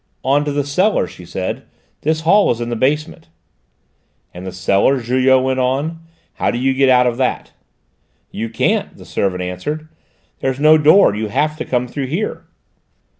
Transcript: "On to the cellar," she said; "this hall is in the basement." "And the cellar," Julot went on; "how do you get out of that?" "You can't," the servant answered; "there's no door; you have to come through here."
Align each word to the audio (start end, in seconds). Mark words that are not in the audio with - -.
"On 0.23 0.43
to 0.45 0.51
the 0.51 0.63
cellar," 0.63 1.05
she 1.05 1.25
said; 1.25 1.61
"this 2.01 2.21
hall 2.21 2.49
is 2.49 2.59
in 2.59 2.69
the 2.69 2.75
basement." 2.75 3.27
"And 4.33 4.47
the 4.47 4.51
cellar," 4.51 4.99
Julot 4.99 5.43
went 5.43 5.59
on; 5.59 5.99
"how 6.33 6.49
do 6.49 6.57
you 6.57 6.73
get 6.73 6.89
out 6.89 7.05
of 7.05 7.17
that?" 7.17 7.51
"You 8.31 8.49
can't," 8.49 8.97
the 8.97 9.05
servant 9.05 9.43
answered; 9.43 9.89
"there's 10.39 10.59
no 10.59 10.79
door; 10.79 11.13
you 11.13 11.27
have 11.27 11.55
to 11.57 11.65
come 11.65 11.87
through 11.87 12.07
here." 12.07 12.45